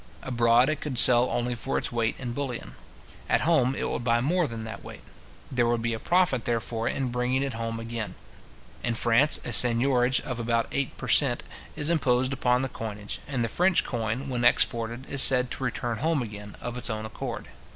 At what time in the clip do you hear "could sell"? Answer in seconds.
0.81-1.29